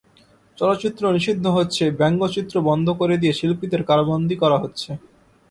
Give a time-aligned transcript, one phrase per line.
[0.57, 4.89] চলচ্চিত্র নিষিদ্ধ হচ্ছে, ব্যঙ্গচিত্র বন্ধ করে দিয়ে শিল্পীদের কারাবন্দী করা হচ্ছে।